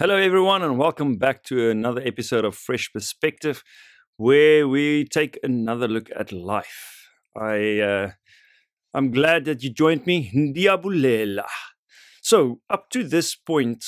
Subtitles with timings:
[0.00, 3.64] Hello, everyone, and welcome back to another episode of Fresh Perspective,
[4.16, 7.08] where we take another look at life.
[7.36, 8.10] I, uh,
[8.94, 10.30] I'm glad that you joined me.
[10.32, 11.48] Ndiyabulela.
[12.22, 13.86] So, up to this point,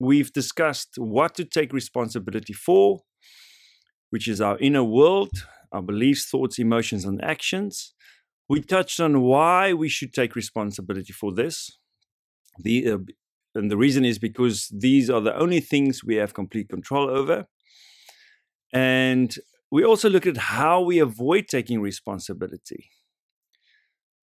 [0.00, 3.02] we've discussed what to take responsibility for,
[4.08, 7.92] which is our inner world, our beliefs, thoughts, emotions, and actions.
[8.48, 11.70] We touched on why we should take responsibility for this.
[12.58, 12.98] The, uh,
[13.54, 17.46] and the reason is because these are the only things we have complete control over.
[18.72, 19.34] And
[19.70, 22.90] we also look at how we avoid taking responsibility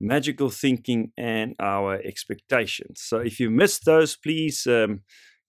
[0.02, 3.02] magical thinking and our expectations.
[3.02, 5.02] So if you missed those, please um,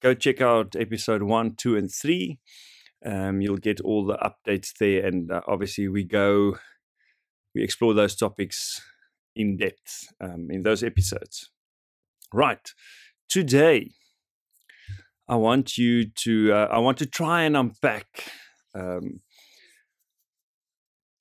[0.03, 2.39] go check out episode one, two, and three.
[3.05, 5.07] Um, you'll get all the updates there.
[5.07, 6.59] And uh, obviously, we go,
[7.55, 8.81] we explore those topics
[9.35, 11.51] in depth um, in those episodes.
[12.33, 12.73] Right
[13.29, 13.91] today
[15.29, 18.31] i want you to uh, i want to try and unpack
[18.75, 19.21] um,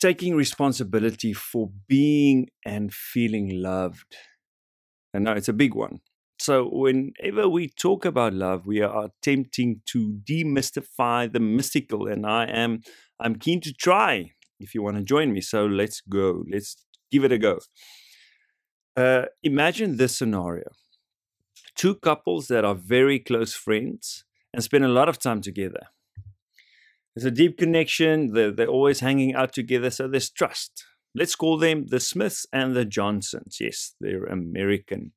[0.02, 4.16] taking responsibility for being and feeling loved.
[5.14, 6.00] And now it's a big one.
[6.40, 12.46] So whenever we talk about love we are attempting to demystify the mystical and i
[12.46, 12.82] am
[13.20, 15.42] i'm keen to try if you want to join me.
[15.42, 16.44] So let's go.
[16.52, 16.78] Let's
[17.12, 17.60] give it a go.
[18.96, 20.66] Uh, imagine this scenario
[21.82, 25.88] two couples that are very close friends and spend a lot of time together.
[27.16, 30.86] There's a deep connection, they're, they're always hanging out together, so there's trust.
[31.16, 33.58] Let's call them the Smiths and the Johnsons.
[33.60, 35.14] Yes, they're American.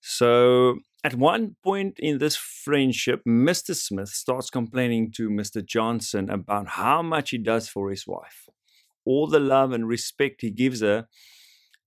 [0.00, 3.72] So at one point in this friendship, Mr.
[3.72, 5.64] Smith starts complaining to Mr.
[5.64, 8.48] Johnson about how much he does for his wife,
[9.04, 11.06] all the love and respect he gives her,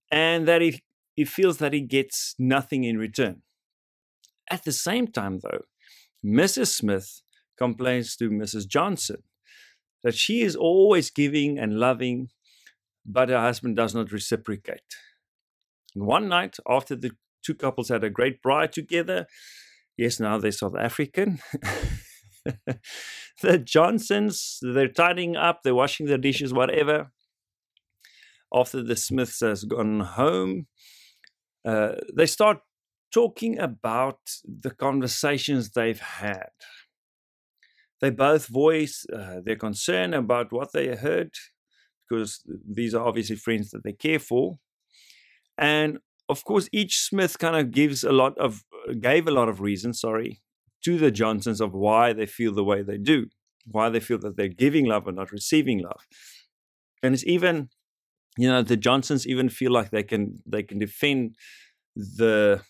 [0.10, 0.82] and that he,
[1.18, 3.42] he feels that he gets nothing in return.
[4.50, 5.64] At the same time, though,
[6.26, 6.68] Mrs.
[6.68, 7.22] Smith
[7.58, 8.68] complains to Mrs.
[8.68, 9.24] Johnson
[10.04, 12.30] that she is always giving and loving,
[13.06, 14.96] but her husband does not reciprocate.
[15.96, 17.12] And one night, after the
[17.44, 19.28] two couples had a great braai together,
[19.98, 21.40] yes, now they're South African.
[23.42, 27.12] the Johnsons, they're tidying up, they're washing their dishes, whatever.
[28.54, 30.68] After the Smiths has gone home,
[31.68, 32.60] uh, they start
[33.14, 36.52] talking about the conversations they've had.
[38.02, 41.32] They both voice uh, their concern about what they heard,
[42.08, 44.60] because these are obviously friends that they care for.
[45.58, 46.00] And
[46.30, 48.64] of course, each Smith kind of gives a lot of
[49.00, 50.42] gave a lot of reasons, sorry,
[50.86, 53.28] to the Johnsons of why they feel the way they do,
[53.66, 56.08] why they feel that they're giving love and not receiving love.
[57.04, 57.70] And it's even,
[58.38, 61.36] you know, the Johnsons even feel like they can they can defend
[61.96, 62.62] the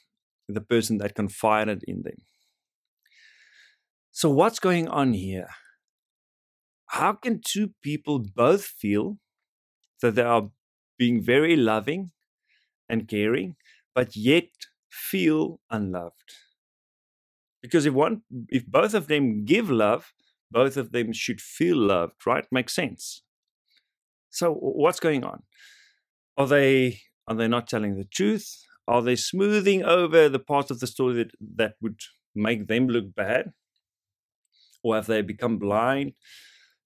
[0.54, 2.18] the person that confided in them.
[4.12, 5.48] So, what's going on here?
[6.88, 9.20] How can two people both feel
[10.02, 10.50] that they are
[10.98, 12.12] being very loving
[12.90, 13.56] and caring,
[13.96, 14.50] but yet
[14.90, 16.34] feel unloved?
[17.62, 20.14] Because if one, if both of them give love,
[20.52, 22.46] both of them should feel loved, right?
[22.52, 23.24] Makes sense.
[24.30, 25.44] So, what's going on?
[26.38, 28.66] Are they are they not telling the truth?
[28.90, 32.00] Are they smoothing over the parts of the story that, that would
[32.34, 33.54] make them look bad?
[34.82, 36.14] Or have they become blind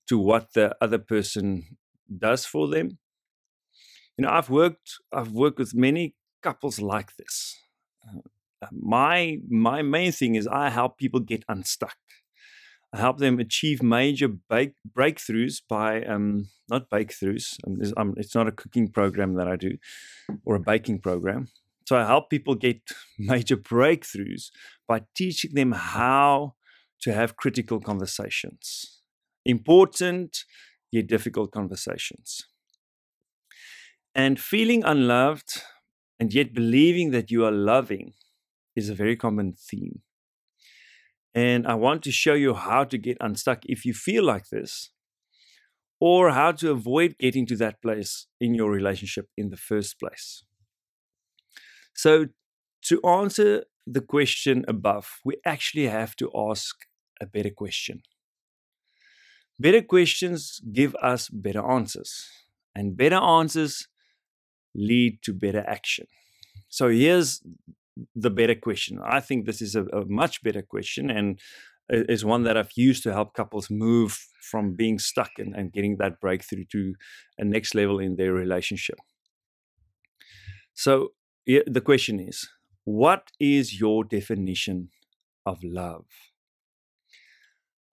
[0.09, 1.77] to what the other person
[2.25, 2.97] does for them?
[4.17, 7.57] You know, I've worked I've worked with many couples like this.
[8.05, 11.97] Uh, my my main thing is I help people get unstuck.
[12.91, 17.57] I help them achieve major break, breakthroughs by um, not breakthroughs.
[17.65, 19.77] Um, um, it's not a cooking program that I do
[20.45, 21.47] or a baking program.
[21.85, 22.81] So I help people get
[23.19, 24.51] major breakthroughs
[24.87, 26.55] by teaching them how
[27.01, 29.01] to have critical conversations,
[29.45, 30.45] important
[30.91, 32.43] yet difficult conversations.
[34.15, 35.61] And feeling unloved
[36.19, 38.13] and yet believing that you are loving
[38.75, 40.01] is a very common theme.
[41.33, 44.91] And I want to show you how to get unstuck if you feel like this,
[45.99, 50.43] or how to avoid getting to that place in your relationship in the first place.
[51.93, 52.27] So,
[52.83, 56.75] to answer the question above, we actually have to ask
[57.21, 58.01] a better question.
[59.59, 62.27] Better questions give us better answers,
[62.75, 63.87] and better answers
[64.75, 66.07] lead to better action.
[66.69, 67.41] So, here's
[68.15, 68.99] the better question.
[69.03, 71.39] I think this is a, a much better question and
[71.89, 75.97] is one that I've used to help couples move from being stuck and, and getting
[75.97, 76.95] that breakthrough to
[77.37, 78.97] a next level in their relationship.
[80.73, 81.09] So,
[81.45, 82.49] the question is
[82.85, 84.89] what is your definition
[85.45, 86.05] of love?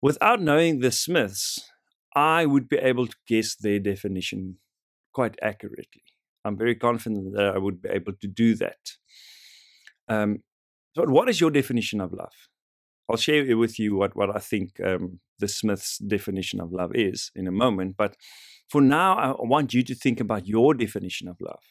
[0.02, 1.70] Without knowing the Smiths,
[2.14, 4.56] I would be able to guess their definition
[5.12, 6.02] quite accurately.
[6.44, 8.78] I'm very confident that I would be able to do that.
[10.08, 10.42] Um,
[10.96, 12.32] but what is your definition of love?
[13.08, 17.30] I'll share with you what, what I think um, the Smith's definition of love is
[17.34, 17.96] in a moment.
[17.96, 18.16] But
[18.68, 21.62] for now, I want you to think about your definition of love.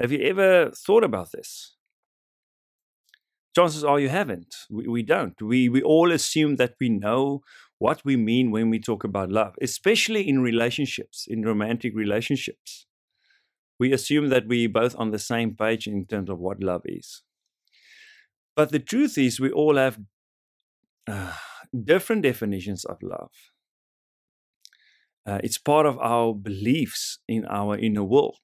[0.00, 1.76] Have you ever thought about this?
[3.54, 4.54] Chances are you haven't.
[4.68, 5.40] We, we don't.
[5.40, 7.42] We, we all assume that we know
[7.78, 12.86] what we mean when we talk about love, especially in relationships, in romantic relationships.
[13.78, 17.22] We assume that we're both on the same page in terms of what love is.
[18.56, 19.98] But the truth is, we all have
[21.06, 21.34] uh,
[21.84, 23.30] different definitions of love.
[25.26, 28.40] Uh, it's part of our beliefs in our inner world.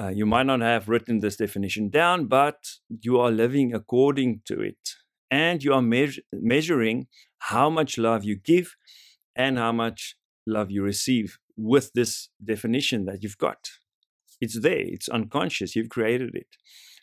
[0.00, 2.56] Uh, you might not have written this definition down, but
[2.88, 4.94] you are living according to it.
[5.30, 7.06] And you are me- measuring
[7.38, 8.76] how much love you give
[9.36, 10.16] and how much
[10.46, 13.70] love you receive with this definition that you've got.
[14.40, 16.48] It's there, it's unconscious, you've created it.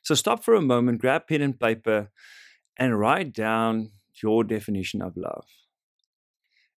[0.03, 2.09] So stop for a moment, grab pen and paper,
[2.77, 3.91] and write down
[4.21, 5.45] your definition of love.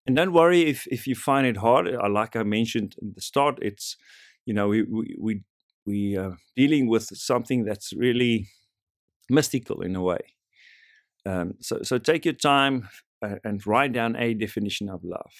[0.06, 1.88] And don't worry if, if you find it hard.
[1.88, 3.96] Uh, like I mentioned in the start, it's,
[4.44, 5.42] you know, we, we, we,
[5.86, 8.48] we are dealing with something that's really
[9.28, 10.20] mystical in a way.
[11.24, 12.88] Um, so, so take your time
[13.22, 15.32] uh, and write down a definition of love.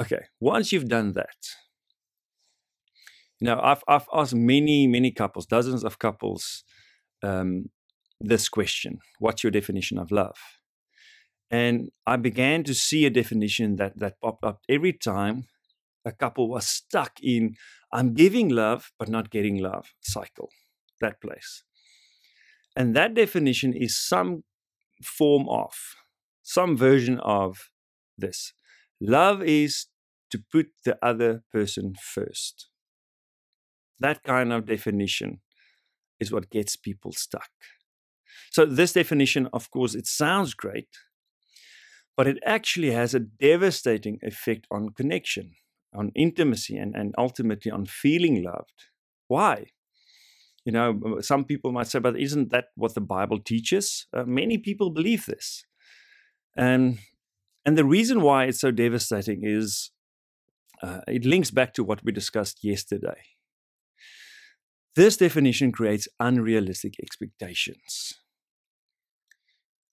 [0.00, 1.36] Okay, once you've done that,
[3.42, 6.64] know, I've, I've asked many, many couples, dozens of couples,
[7.22, 7.66] um,
[8.20, 10.36] this question What's your definition of love?
[11.50, 15.44] And I began to see a definition that, that popped up every time
[16.04, 17.56] a couple was stuck in
[17.92, 20.50] I'm giving love, but not getting love cycle,
[21.00, 21.62] that place.
[22.74, 24.44] And that definition is some
[25.02, 25.74] form of,
[26.42, 27.70] some version of
[28.16, 28.54] this.
[29.00, 29.86] Love is
[30.30, 32.68] to put the other person first.
[34.00, 35.40] That kind of definition
[36.18, 37.50] is what gets people stuck.
[38.50, 40.88] So, this definition, of course, it sounds great,
[42.16, 45.52] but it actually has a devastating effect on connection,
[45.94, 48.88] on intimacy, and, and ultimately on feeling loved.
[49.28, 49.66] Why?
[50.64, 54.06] You know, some people might say, but isn't that what the Bible teaches?
[54.12, 55.64] Uh, many people believe this.
[56.56, 56.98] And,
[57.66, 59.90] and the reason why it's so devastating is
[60.82, 63.20] uh, it links back to what we discussed yesterday.
[64.94, 68.14] This definition creates unrealistic expectations.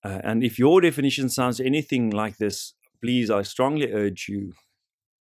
[0.03, 4.53] Uh, and if your definition sounds anything like this, please, I strongly urge you,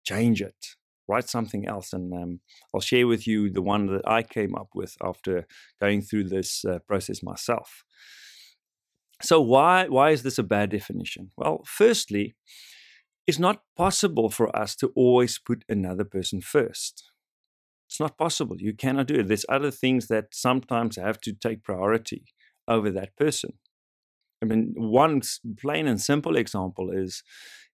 [0.04, 0.76] change it.
[1.08, 1.92] Write something else.
[1.92, 2.40] And um,
[2.74, 5.46] I'll share with you the one that I came up with after
[5.80, 7.84] going through this uh, process myself.
[9.20, 11.30] So, why, why is this a bad definition?
[11.36, 12.34] Well, firstly,
[13.26, 17.04] it's not possible for us to always put another person first.
[17.88, 18.56] It's not possible.
[18.58, 19.28] You cannot do it.
[19.28, 22.24] There's other things that sometimes have to take priority
[22.66, 23.52] over that person.
[24.42, 25.22] I mean, one
[25.60, 27.22] plain and simple example is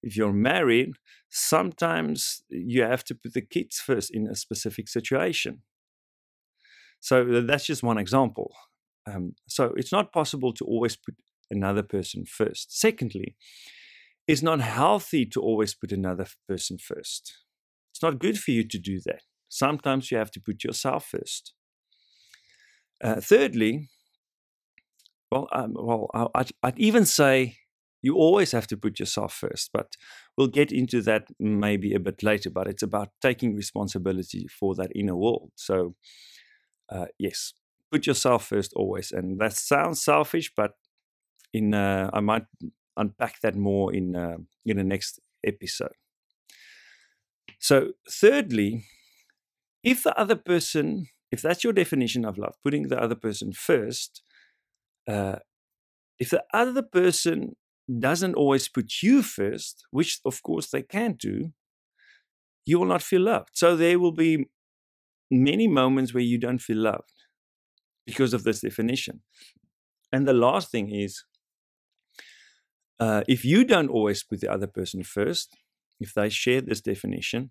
[0.03, 0.93] if you're married,
[1.29, 5.63] sometimes you have to put the kids first in a specific situation.
[7.01, 8.53] So that's just one example.
[9.07, 11.15] Um, so it's not possible to always put
[11.51, 12.79] another person first.
[12.79, 13.37] Secondly,
[14.27, 17.33] it's not healthy to always put another person first.
[17.91, 19.23] It's not good for you to do that.
[19.49, 21.55] Sometimes you have to put yourself first.
[23.03, 23.89] Uh, thirdly,
[25.31, 27.57] well, um, well, I'd, I'd even say
[28.03, 29.97] you always have to put yourself first, but
[30.37, 32.51] we'll get into that maybe a bit later.
[32.51, 35.53] But it's about taking responsibility for that inner world.
[35.57, 35.95] So,
[36.91, 37.55] uh, yes,
[37.91, 40.73] put yourself first always, and that sounds selfish, but
[41.53, 42.47] in uh, I might
[42.97, 45.95] unpack that more in uh, in the next episode.
[47.59, 48.85] So, thirdly,
[49.83, 54.23] if the other person, if that's your definition of love, putting the other person first,
[55.09, 55.37] uh,
[56.19, 57.57] if the other person
[57.89, 61.53] doesn't always put you first, which of course they can do,
[62.67, 63.51] you will not feel loved.
[63.55, 64.47] So there will be
[65.31, 67.25] many moments where you don't feel loved
[68.07, 69.23] because of this definition.
[70.13, 71.25] And the last thing is
[73.01, 75.57] uh, if you don't always put the other person first,
[76.01, 77.51] if they share this definition,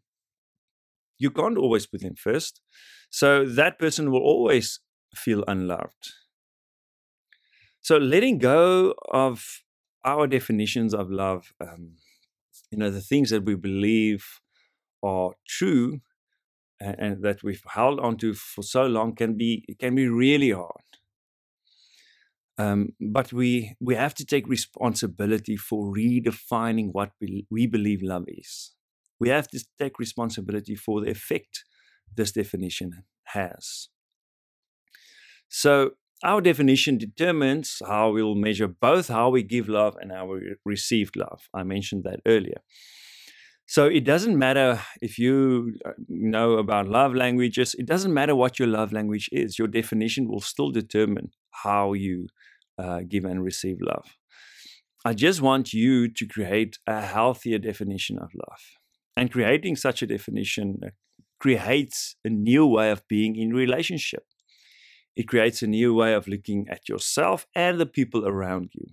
[1.18, 2.62] you can't always put them first.
[3.10, 4.80] So that person will always
[5.16, 6.14] feel unloved.
[7.82, 9.64] So letting go of
[10.08, 11.98] our definitions of love, um,
[12.72, 14.26] you know, the things that we believe
[15.04, 16.00] are true
[16.80, 20.90] and, and that we've held onto for so long can be can be really hard.
[22.58, 28.26] Um, but we we have to take responsibility for redefining what we, we believe love
[28.28, 28.74] is.
[29.20, 31.64] We have to take responsibility for the effect
[32.16, 33.90] this definition has.
[35.50, 35.92] So
[36.24, 41.12] our definition determines how we'll measure both how we give love and how we receive
[41.16, 41.42] love.
[41.54, 42.62] I mentioned that earlier.
[43.70, 48.60] So it doesn't matter if you uh, know about love languages, it doesn't matter what
[48.60, 49.60] your love language is.
[49.60, 52.28] Your definition will still determine how you
[52.78, 54.06] uh, give and receive love.
[55.04, 58.62] I just want you to create a healthier definition of love.
[59.18, 60.90] And creating such a definition uh,
[61.40, 64.24] creates a new way of being in relationship.
[65.18, 68.86] It creates a new way of looking at yourself and the people around you.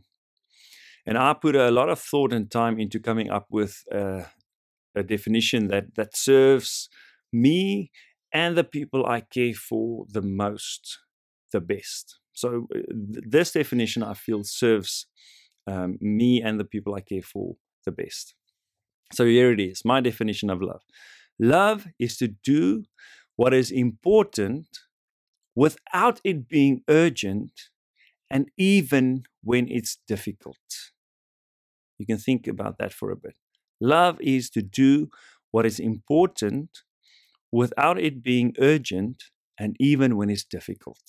[1.07, 4.23] And I put a lot of thought and time into coming up with uh,
[4.97, 6.89] a definition that that serves
[7.31, 7.91] me
[8.33, 10.99] and the people I care for the most,
[11.53, 12.19] the best.
[12.33, 12.79] So uh,
[13.13, 15.07] th- this definition I feel serves
[15.67, 18.35] um, me and the people I care for the best.
[19.13, 20.83] So here it is, my definition of love.
[21.39, 22.85] Love is to do
[23.37, 24.67] what is important
[25.55, 27.71] without it being urgent
[28.31, 30.57] and even when it's difficult.
[31.99, 33.37] You can think about that for a bit.
[33.81, 35.09] Love is to do
[35.51, 36.83] what is important
[37.53, 39.25] without it being urgent
[39.59, 41.03] and even when it's difficult.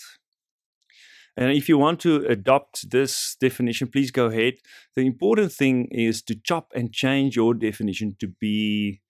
[1.38, 4.56] And if you want to adopt this definition, please go ahead.
[4.96, 9.02] The important thing is to chop and change your definition to be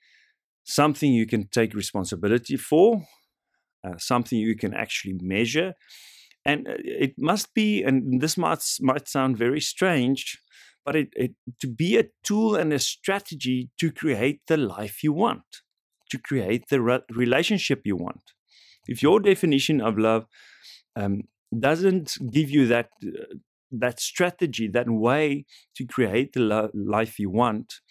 [0.66, 3.08] something you can take responsibility for,
[3.86, 5.74] uh, something you can actually measure.
[6.46, 10.40] And uh, it must be, and this might, might sound very strange,
[10.86, 15.14] but it, it, to be a tool and a strategy to create the life you
[15.14, 15.44] want,
[16.12, 18.22] to create the re- relationship you want.
[18.88, 20.26] If your definition of love
[20.96, 21.24] um,
[21.58, 23.36] doesn't give you that uh,
[23.72, 27.82] that strategy, that way to create the lo- life you want,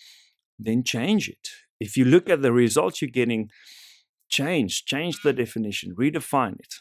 [0.59, 1.49] then change it.
[1.81, 3.51] If you look at the results you're getting,
[4.39, 6.75] change, change the definition, redefine it.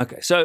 [0.00, 0.36] Okay, so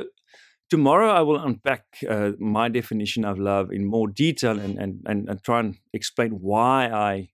[0.70, 5.30] tomorrow I will unpack uh, my definition of love in more detail and, and, and,
[5.30, 6.80] and try and explain why
[7.12, 7.30] I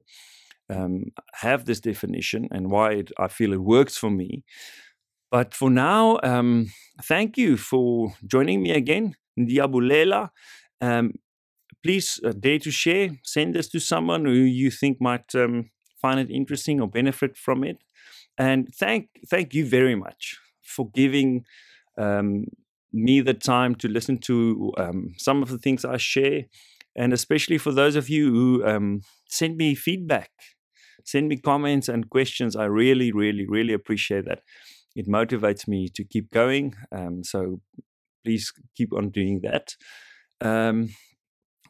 [0.70, 1.12] um,
[1.46, 4.44] have this definition and why it, I feel it works for me.
[5.32, 6.68] But for now, um,
[7.04, 9.16] thank you for joining me again.
[9.38, 10.30] Diabulela.
[10.80, 11.14] Um,
[11.82, 13.10] please uh, dare to share.
[13.24, 17.64] Send this to someone who you think might um, find it interesting or benefit from
[17.64, 17.78] it.
[18.38, 21.46] And thank thank you very much for giving
[21.98, 22.46] um,
[22.92, 26.46] me the time to listen to um, some of the things I share,
[26.96, 30.32] and especially for those of you who um, send me feedback,
[31.04, 32.56] send me comments and questions.
[32.56, 34.42] I really, really, really appreciate that.
[34.96, 36.75] It motivates me to keep going.
[36.92, 37.62] Um, so
[38.24, 39.75] please keep on doing that.
[40.42, 40.90] Um,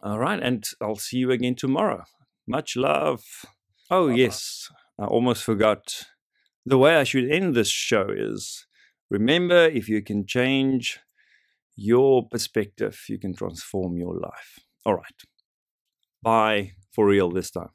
[0.02, 2.04] all right, and I'll see you again tomorrow.
[2.48, 3.24] Much love.
[3.90, 4.18] Oh, Bye-bye.
[4.18, 6.06] yes, I almost forgot.
[6.66, 8.66] The way I should end this show is
[9.10, 11.00] remember if you can change
[11.76, 14.60] your perspective, you can transform your life.
[14.86, 15.22] All right.
[16.24, 17.70] Bye for real this time.